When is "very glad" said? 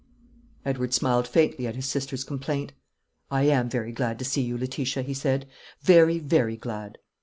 3.69-4.17, 6.17-6.97